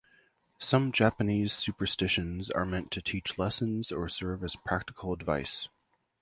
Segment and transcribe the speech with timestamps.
[0.57, 5.67] Some Japanese superstitions are meant to teach lessons or serve as practical advice.